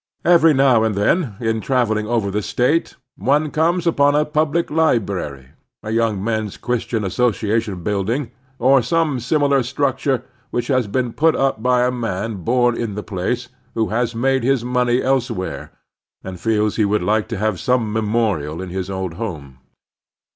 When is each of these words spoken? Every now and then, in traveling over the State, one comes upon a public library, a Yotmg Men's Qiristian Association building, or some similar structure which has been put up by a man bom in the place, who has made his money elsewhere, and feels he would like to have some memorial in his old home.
Every 0.25 0.51
now 0.55 0.83
and 0.83 0.95
then, 0.95 1.35
in 1.39 1.61
traveling 1.61 2.07
over 2.07 2.31
the 2.31 2.41
State, 2.41 2.95
one 3.17 3.51
comes 3.51 3.85
upon 3.85 4.15
a 4.15 4.25
public 4.25 4.71
library, 4.71 5.49
a 5.83 5.89
Yotmg 5.89 6.19
Men's 6.19 6.57
Qiristian 6.57 7.05
Association 7.05 7.83
building, 7.83 8.31
or 8.57 8.81
some 8.81 9.19
similar 9.19 9.61
structure 9.61 10.23
which 10.49 10.69
has 10.69 10.87
been 10.87 11.13
put 11.13 11.35
up 11.35 11.61
by 11.61 11.85
a 11.85 11.91
man 11.91 12.37
bom 12.43 12.75
in 12.75 12.95
the 12.95 13.03
place, 13.03 13.49
who 13.75 13.89
has 13.89 14.15
made 14.15 14.41
his 14.43 14.65
money 14.65 15.03
elsewhere, 15.03 15.71
and 16.23 16.39
feels 16.39 16.77
he 16.77 16.83
would 16.83 17.03
like 17.03 17.27
to 17.27 17.37
have 17.37 17.59
some 17.59 17.93
memorial 17.93 18.59
in 18.59 18.69
his 18.71 18.89
old 18.89 19.13
home. 19.21 19.59